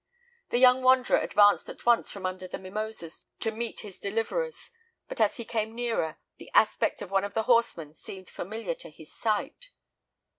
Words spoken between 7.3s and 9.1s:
the horsemen seemed familiar to